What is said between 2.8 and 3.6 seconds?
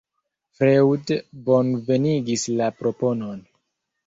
proponon.